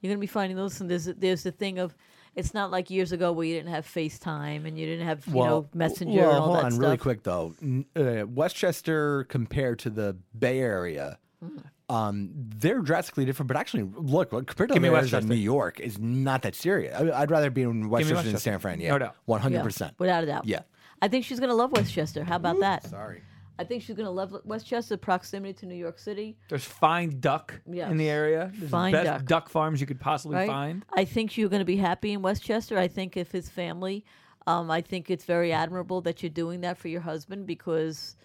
[0.00, 0.50] You're gonna be fine.
[0.50, 1.94] And listen, there's there's the thing of
[2.36, 5.34] it's not like years ago where you didn't have FaceTime and you didn't have you
[5.34, 6.80] know Messenger well, and all hold that on, stuff.
[6.82, 7.54] really quick though.
[7.96, 11.62] Uh, Westchester compared to the Bay Area, Mm.
[11.94, 13.48] um, they're drastically different.
[13.48, 16.94] But actually, look, compared to Give me the of New York, is not that serious.
[16.98, 18.50] I, I'd rather be in Westchester, than Westchester.
[18.52, 18.80] San Fran.
[18.80, 19.16] Yeah, No doubt.
[19.26, 20.46] one hundred percent, without a doubt.
[20.46, 20.60] Yeah.
[21.02, 22.24] I think she's gonna love Westchester.
[22.24, 22.84] How about that?
[22.88, 23.20] Sorry.
[23.58, 24.96] I think she's gonna love Westchester.
[24.96, 28.52] Proximity to New York City, There's fine duck in the area.
[28.54, 29.48] There's Fine the best duck.
[29.48, 30.46] farms you could possibly right?
[30.48, 30.84] find.
[30.92, 32.78] I think you're gonna be happy in Westchester.
[32.78, 34.04] I think if his family,
[34.46, 38.16] um, I think it's very admirable that you're doing that for your husband because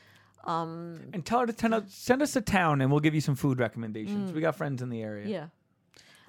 [0.45, 3.35] And tell her to send us, send us a town, and we'll give you some
[3.35, 4.33] food recommendations.
[4.33, 5.25] We got friends in the area.
[5.27, 5.29] Mm.
[5.29, 5.45] Yeah.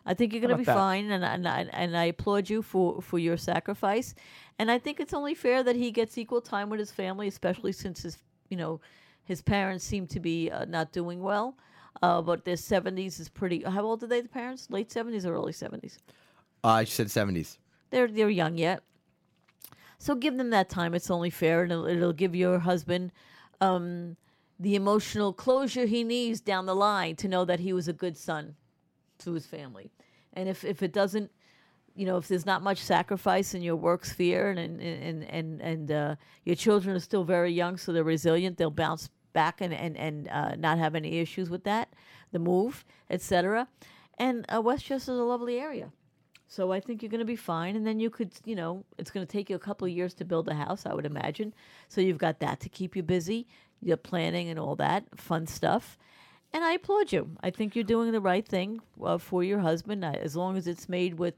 [0.05, 0.75] I think you're going to be that?
[0.75, 4.15] fine, and, and, I- and I applaud you for, for your sacrifice.
[4.59, 7.73] And I think it's only fair that he gets equal time with his family, especially
[7.73, 8.81] since his, you know,
[9.25, 11.57] his parents seem to be uh, not doing well.
[12.03, 13.63] Uh, but their 70s is pretty.
[13.63, 14.69] How old are they, the parents?
[14.71, 15.99] Late 70s or early 70s?
[16.65, 17.59] Uh, she said seventies.
[17.91, 18.83] They're they're young yet.
[19.99, 20.95] So give them that time.
[20.95, 23.13] It's only fair, and it'll, it'll give your husband
[23.61, 24.17] um,
[24.59, 28.17] the emotional closure he needs down the line to know that he was a good
[28.17, 28.57] son
[29.19, 29.93] to his family.
[30.33, 31.31] And if, if it doesn't,
[31.95, 35.61] you know, if there's not much sacrifice in your work sphere, and and and and,
[35.61, 39.73] and uh, your children are still very young, so they're resilient, they'll bounce back and
[39.73, 41.95] and and uh, not have any issues with that,
[42.33, 43.69] the move, etc.
[44.19, 45.91] And uh, Westchester's a lovely area.
[46.53, 47.77] So I think you're going to be fine.
[47.77, 50.13] And then you could, you know, it's going to take you a couple of years
[50.15, 51.55] to build a house, I would imagine.
[51.89, 53.47] So you've got that to keep you busy,
[53.81, 55.97] your planning and all that fun stuff.
[56.53, 57.31] And I applaud you.
[57.43, 60.91] I think you're doing the right thing uh, for your husband, as long as it's
[60.91, 61.35] made with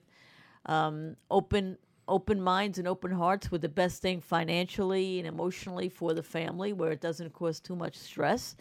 [0.66, 6.12] um, open open minds and open hearts with the best thing financially and emotionally for
[6.12, 8.56] the family, where it doesn't cause too much stress.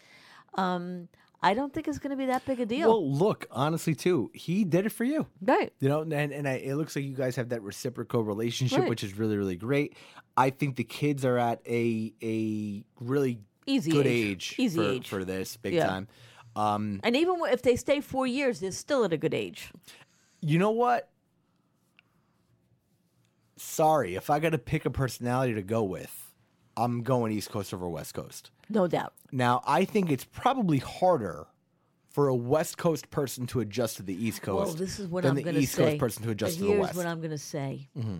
[0.54, 1.08] Um,
[1.42, 2.88] I don't think it's going to be that big a deal.
[2.88, 5.26] Well, look, honestly, too, he did it for you.
[5.42, 5.70] right.
[5.78, 8.88] You know, and and I, it looks like you guys have that reciprocal relationship, Right.
[8.88, 9.94] which is really really great.
[10.38, 14.52] I think the kids are at a a really Easy good age.
[14.52, 15.08] age, Easy for, age.
[15.08, 15.86] for this big Yeah.
[15.86, 16.08] time.
[16.56, 19.70] Um, And even if they stay four years, they're still at a good age.
[20.40, 21.08] you know what?
[23.56, 26.32] Sorry, if I got to pick a personality to go with,
[26.76, 28.50] I'm going East Coast over West Coast.
[28.68, 29.12] No doubt.
[29.30, 31.46] Now, I think it's probably harder
[32.10, 35.22] for a West Coast person to adjust to the East Coast Well, this is what
[35.22, 35.84] than I'm the going to East say.
[35.90, 36.94] Coast person to adjust but to the West.
[36.94, 37.88] here's what I'm going to say.
[37.96, 38.16] Mm-hmm.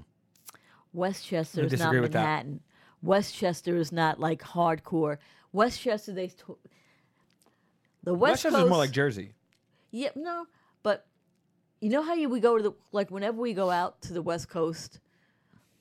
[0.92, 2.20] Westchester is not disagree with that.
[2.24, 2.60] Manhattan.
[3.02, 5.18] Westchester is not like hardcore.
[5.52, 6.58] Westchester, they to-
[8.02, 9.32] the West Westchester's Coast more like Jersey.
[9.90, 10.46] Yeah, no,
[10.82, 11.06] but
[11.80, 14.22] you know how you we go to the like whenever we go out to the
[14.22, 15.00] West Coast,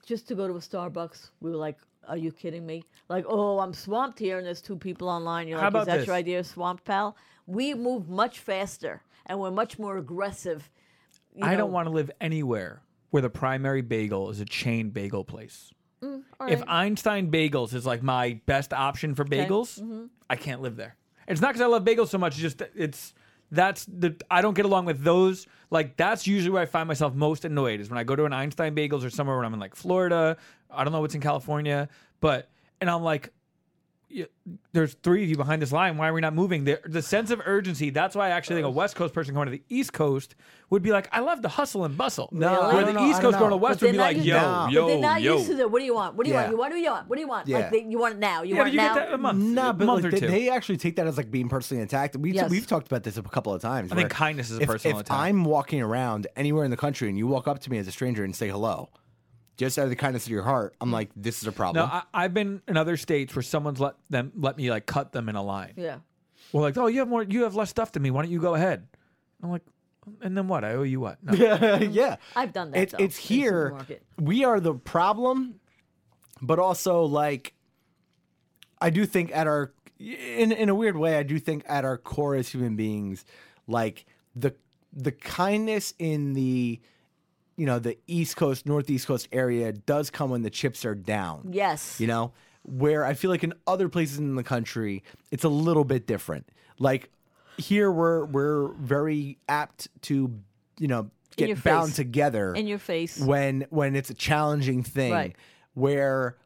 [0.06, 3.60] just to go to a Starbucks, we were like, "Are you kidding me?" Like, "Oh,
[3.60, 6.08] I'm swamped here, and there's two people online." You're How like, "Is that this?
[6.08, 7.16] your idea, swamp pal?"
[7.48, 10.70] We move much faster, and we're much more aggressive.
[11.36, 11.58] you I know.
[11.60, 15.72] don't want to live anywhere where the primary bagel is a chain bagel place.
[16.04, 16.70] All If right.
[16.70, 20.06] Einstein Bagels is like my best option for bagels, Mm-hmm.
[20.30, 20.96] I can't live there.
[21.30, 22.34] It's not because I love bagels so much.
[22.34, 23.14] It's just it's
[23.54, 25.48] that's the I don't get along with those.
[25.70, 28.34] Like that's usually where I find myself most annoyed is when I go to an
[28.34, 30.38] Einstein Bagels or somewhere when I'm in like Florida.
[30.70, 31.88] I don't know what's in California,
[32.20, 32.50] but
[32.82, 33.32] and I'm like.
[34.16, 34.26] "Y-
[34.74, 35.98] There's three of you behind this line.
[35.98, 36.64] Why are we not moving?
[36.66, 37.90] The, the sense of urgency.
[37.90, 40.36] That's why I actually think a West Coast person going to the East Coast
[40.70, 42.30] would be like, I love the hustle and bustle.
[42.32, 42.62] No, Really?
[42.64, 43.58] I where don't the know, East Coast going to.
[43.58, 45.34] West would be they're like, not yo, used- yo, but they're not yo.
[45.38, 45.72] used to that.
[45.72, 46.16] What do you want?
[46.16, 46.42] What do you Yeah.
[46.42, 46.52] want?
[46.52, 46.70] You want?
[46.72, 47.08] What do you want?
[47.10, 47.48] What do you want?
[47.48, 47.58] Yeah.
[47.60, 48.44] Like they, you want it now?
[48.44, 48.94] You Yeah, want but it you now?
[48.96, 50.28] get that a month, Nah, a but month like, or they, two.
[50.28, 52.16] they actually take that as like being personally attacked.
[52.18, 52.50] We, Yes.
[52.50, 53.92] We've talked about this a couple of times.
[53.92, 55.18] I think kindness is a if, personal if attack.
[55.18, 57.92] I'm walking around anywhere in the country and you walk up to me as a
[57.92, 58.90] stranger and say hello,
[59.58, 60.94] just out of the kindness of your heart, I'm mm.
[60.94, 61.90] like, this is a No, problem.
[61.92, 65.30] I, I've been in other states where someone's let them let me like cut them
[65.30, 65.74] in a line.
[65.76, 65.98] Yeah.
[66.52, 68.12] Well, like, oh, you have more, you have less stuff than me.
[68.12, 68.88] Why don't you go ahead?
[69.42, 69.64] I'm like,
[70.22, 70.64] and then what?
[70.64, 71.24] I owe you what?
[71.24, 71.34] No.
[71.82, 72.18] yeah.
[72.36, 72.80] I've done that.
[72.80, 73.78] It's it's here.
[74.20, 75.60] We are the problem,
[76.42, 77.54] but also like
[78.82, 81.98] I do think at our in in a weird way, I do think at our
[81.98, 83.26] core as human beings,
[83.68, 84.54] like the
[84.92, 86.82] the kindness in the
[87.56, 91.50] you know the East Coast, Northeast Coast area does come when the chips are down.
[91.52, 92.00] Yes.
[92.00, 95.84] You know, where I feel like in other places in the country, it's a little
[95.84, 96.50] bit different.
[96.80, 97.10] Like
[97.58, 100.34] here, we're we're very apt to,
[100.80, 101.96] you know, get bound face.
[101.96, 103.20] together In your face.
[103.20, 105.12] when when it's a challenging thing.
[105.12, 105.36] Right.
[105.76, 106.38] Where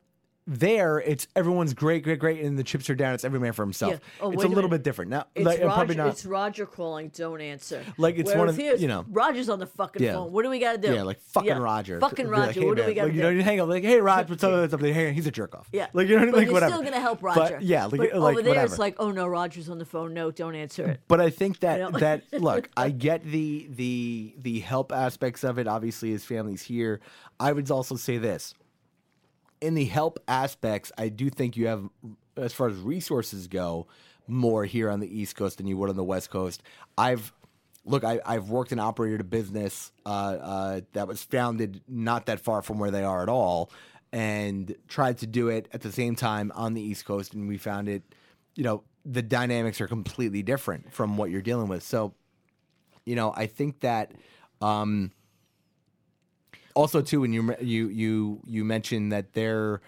[0.48, 3.14] there, it's everyone's great, great, great, and the chips are down.
[3.14, 3.92] It's every man for himself.
[3.94, 4.00] Yeah.
[4.22, 5.26] Oh, it's a a little bit different now.
[5.36, 5.74] It's like, Roger.
[5.74, 6.08] probably not.
[6.08, 7.10] It's Roger calling.
[7.10, 7.84] Don't answer.
[7.98, 9.04] Like, it's one of- you know.
[9.10, 10.14] Roger's on the fucking Yeah.
[10.14, 10.32] phone.
[10.32, 10.94] What do we got to do?
[10.94, 11.58] yeah, like fucking Yeah.
[11.58, 12.00] Roger.
[12.00, 12.60] Fucking Be like, Roger.
[12.62, 13.18] hey, what do we got to like, do?
[13.18, 14.70] You know, you hang up like, hey, Roger, what's up?
[14.72, 14.94] Something.
[14.94, 15.68] Hey, he's a jerk off.
[15.74, 15.88] Yeah.
[15.94, 16.72] like you know, but like you're whatever.
[16.74, 17.60] still gonna help But, Roger.
[17.62, 18.66] yeah, like, But like over there, whatever.
[18.66, 20.14] it's like, oh no, Roger's on the phone.
[20.14, 21.02] No, don't answer it.
[21.10, 22.00] But I think that know?
[22.00, 25.68] that look, I get the the the help aspects of it.
[25.68, 27.02] Obviously, his family's here.
[27.40, 28.54] I would also say this:
[29.62, 31.90] in the help aspects, I do think you have,
[32.36, 33.88] as far as resources go,
[34.28, 36.62] more here on the East Coast than you would on the West Coast.
[36.98, 37.32] I've
[37.86, 42.42] look, I, I've worked and operated a business uh, uh, that was founded not that
[42.42, 43.72] far from where they are at all,
[44.12, 47.58] and tried to do it at the same time on the East Coast, and we
[47.58, 48.04] found it,
[48.56, 51.84] you know, the dynamics are completely different from what you're dealing with.
[51.84, 52.14] So,
[53.06, 54.12] you know, I think that.
[54.60, 55.12] Um,
[56.78, 59.82] also, too, when you you you you mentioned that they're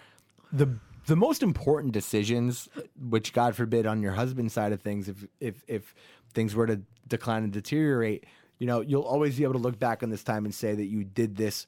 [0.52, 0.68] the
[1.06, 2.68] the most important decisions,
[3.08, 5.94] which God forbid on your husband's side of things, if if if
[6.34, 8.24] things were to decline and deteriorate,
[8.58, 10.86] you know, you'll always be able to look back on this time and say that
[10.86, 11.66] you did this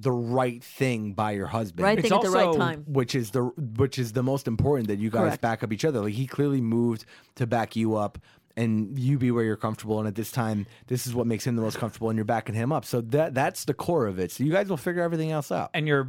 [0.00, 2.84] the right thing by your husband Right It's thing at the right time.
[2.86, 3.44] which is the
[3.76, 5.40] which is the most important that you guys Correct.
[5.40, 6.00] back up each other.
[6.00, 7.04] Like he clearly moved
[7.36, 8.18] to back you up
[8.58, 9.98] and you be where you're comfortable.
[10.00, 12.54] And at this time, this is what makes him the most comfortable, and you're backing
[12.54, 12.84] him up.
[12.84, 14.32] So that that's the core of it.
[14.32, 15.70] So you guys will figure everything else out.
[15.74, 16.08] and you're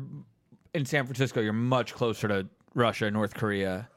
[0.74, 3.88] in San Francisco, you're much closer to Russia, North Korea.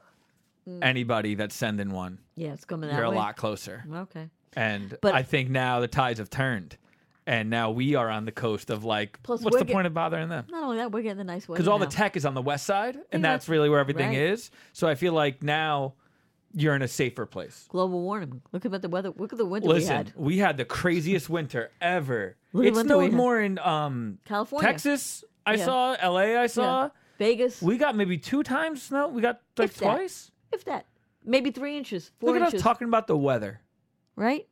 [0.69, 0.79] Mm.
[0.83, 3.85] Anybody that's sending one, Yeah, it's coming that you're a lot closer.
[3.93, 4.29] Okay.
[4.55, 6.77] And But- I think now the tides have turned,
[7.27, 9.95] and now we are on the coast of like, Plus, what's the get- point of
[9.95, 10.47] bothering them?
[10.51, 12.43] Not only that, we're getting the nice weather Because all the tech is on the
[12.43, 14.19] west side, and Yeah, that's really where everything right.
[14.19, 14.51] is.
[14.73, 15.95] So I feel like now
[16.55, 17.67] you're in a safer place.
[17.69, 18.43] Global warming.
[18.53, 19.13] Look at the weather.
[19.17, 20.57] Look at the winter Listen, we had.
[20.57, 22.37] the craziest winter ever.
[22.53, 24.69] Look at it snowed more in um, California.
[24.71, 25.25] Texas.
[25.47, 25.65] I Yeah.
[25.65, 26.37] saw L.A.
[26.37, 26.83] I saw.
[26.85, 26.89] Yeah.
[27.19, 27.63] Vegas.
[27.63, 29.09] We got maybe two times snow.
[29.09, 29.85] We got like If that.
[29.97, 30.31] twice.
[30.53, 30.87] if that.
[31.25, 32.61] Maybe three inches, four Look at inches.
[32.61, 33.61] us talking about the weather.
[34.17, 34.47] right?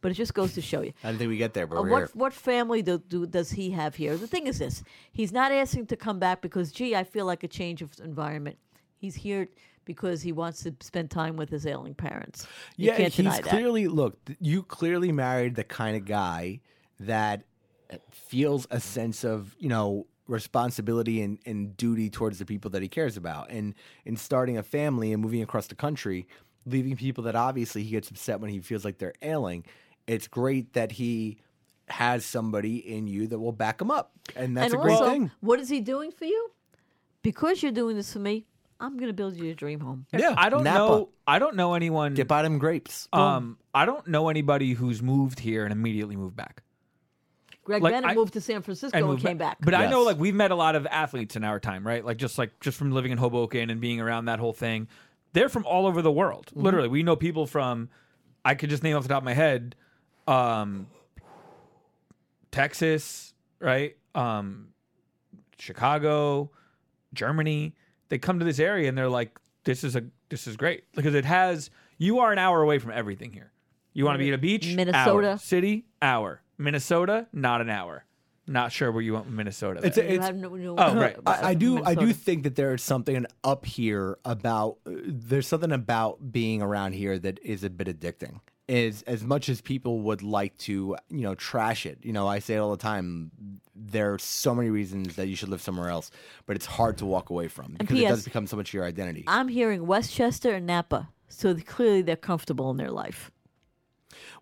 [0.00, 0.92] But it just goes to show you.
[1.02, 2.08] I don't think we get there, but Uh, we're what here.
[2.14, 4.16] what family do, do does he have here?
[4.16, 4.82] The thing is this:
[5.12, 8.58] he's not asking to come back because, gee, I feel like a change of environment.
[8.96, 9.48] He's here
[9.88, 12.46] because he wants to spend time with his ailing parents.
[12.76, 14.18] You yeah, he's clearly look.
[14.38, 16.60] You clearly married the kind of guy
[17.00, 17.44] that
[17.90, 22.82] uh, feels a sense of you know responsibility and, and duty towards the people that
[22.82, 23.74] he cares about, and
[24.04, 26.28] in starting a family and moving across the country,
[26.66, 29.64] leaving people that obviously he gets upset when he feels like they're ailing.
[30.06, 31.38] It's great that he
[31.88, 35.30] has somebody in you that will back him up, and that's and a great thing.
[35.40, 36.50] what is he doing for you?
[37.22, 38.44] Because you're doing this for me,
[38.80, 40.06] I'm going to build you a dream home.
[40.12, 40.78] Yeah, I don't Napa.
[40.78, 41.08] know.
[41.26, 42.14] I don't know anyone.
[42.14, 43.08] Get by them grapes.
[43.12, 46.62] Um, I don't know anybody who's moved here and immediately moved back.
[47.64, 49.58] Greg like, Bennett I- moved to San Francisco and, moved came back.
[49.60, 52.04] But I know like we've met a lot of athletes in our time, right?
[52.04, 54.88] Like just like just from living in Hoboken and being around that whole thing.
[55.34, 56.46] They're from all over the world.
[56.46, 56.62] Mm-hmm.
[56.62, 57.90] Literally, we know people from
[58.44, 59.76] I could just name off the top of my head,
[60.26, 60.86] um,
[62.50, 63.96] Texas, right?
[64.14, 64.68] Um,
[65.58, 66.50] Chicago,
[67.12, 67.74] Germany.
[68.08, 71.14] They come to this area and they're like, "This is a this is great because
[71.14, 73.52] it has you are an hour away from everything here.
[73.92, 75.30] You want to be at a beach, Minnesota.
[75.30, 75.38] hour.
[75.38, 76.42] city, hour.
[76.56, 78.04] Minnesota, not an hour.
[78.48, 79.80] Not sure where you went with Minnesota.
[79.84, 80.06] It's then.
[80.06, 81.16] a- You no- no- Oh, right.
[81.26, 81.82] I, I do.
[81.84, 84.78] I do think that there is something up here about.
[84.86, 88.40] uh, There's something about being around here that is a bit addicting.
[88.66, 91.98] Is as much as people would like to, you know, trash it.
[92.02, 93.30] You know, I say it all the time.
[93.74, 96.10] There are so many reasons that you should live somewhere else,
[96.44, 98.84] but it's hard to walk away from because it does become so much of your
[98.84, 99.24] identity.
[99.26, 103.30] I'm hearing Westchester and Napa, so clearly they're comfortable in their life.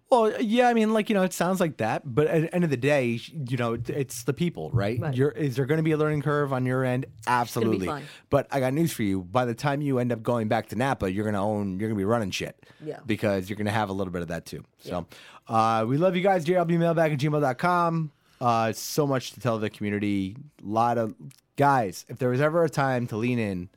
[0.08, 2.62] Well, yeah, I mean, like you know, it sounds like that, but at the end
[2.62, 5.00] of the day, you know, it's the people, right?
[5.00, 5.14] Right.
[5.14, 7.06] You're, is there going to be a learning curve on your end?
[7.26, 7.90] Absolutely.
[8.30, 9.22] But I got news for you.
[9.22, 11.88] By the time you end up going back to Napa, you're going to own, you're
[11.88, 12.64] going to be running shit.
[12.84, 13.00] Yeah.
[13.04, 14.62] Because you're going to have a little bit of that too.
[14.78, 15.06] So,
[15.48, 16.44] uh, we love you guys.
[16.44, 18.12] DearAlbieMailbag at gmail.com.
[18.40, 20.36] Uh, so much to tell the community.
[20.62, 21.14] A lot of
[21.56, 22.04] guys.
[22.08, 23.70] If there was ever a time to lean in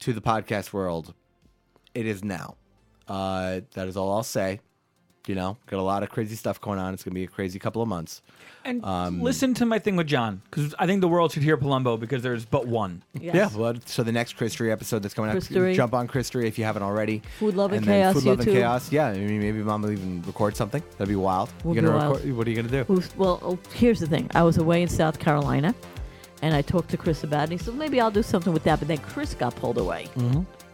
[0.00, 1.14] to the podcast world,
[1.94, 2.56] it is now.
[3.08, 4.60] Uh, that is all I'll say.
[5.26, 6.94] You know, got a lot of crazy stuff going on.
[6.94, 8.22] It's gonna be a crazy couple of months.
[8.64, 11.56] and um, listen to my thing with John because I think the world should hear
[11.56, 13.02] Palumbo because there's but one.
[13.12, 13.34] Yes.
[13.34, 13.48] Yeah.
[13.58, 15.70] Well, so the next Christery episode that's coming Christery.
[15.70, 17.22] out, jump on Christery if you haven't already.
[17.38, 18.52] Food, Love, and then Chaos Food, Love, and YouTube.
[18.52, 18.92] Chaos.
[18.92, 19.08] Yeah.
[19.08, 20.82] I mean, maybe Mom will even record something.
[20.92, 21.50] That'd be wild.
[21.64, 22.16] Would you be gonna wild.
[22.18, 22.36] record?
[22.36, 23.02] What are you gonna do?
[23.16, 24.30] Well, oh, here's the thing.
[24.34, 25.74] I was away in South Carolina,
[26.42, 27.42] and I talked to Chris about it.
[27.50, 28.78] And he said, maybe I'll do something with that.
[28.78, 30.06] But then Chris got pulled away.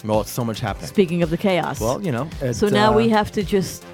[0.05, 0.89] Well, it's so much happening.
[0.89, 1.81] Speaking of the chaos.
[1.81, 2.29] Well, you know.
[2.41, 3.85] It's, so now uh, we have to just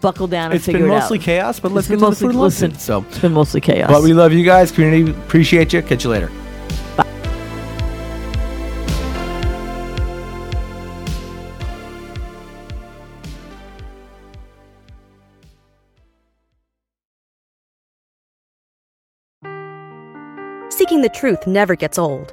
[0.00, 2.10] buckle down and It's figure been It's been mostly chaos, but let's It's get been
[2.14, 2.70] to the food listen.
[2.70, 2.80] listen.
[2.80, 3.90] So, It's been mostly chaos.
[3.90, 5.10] but we love you guys, community.
[5.10, 5.82] Appreciate you.
[5.82, 6.30] Catch you later.
[20.70, 22.32] Seeking the truth never gets old.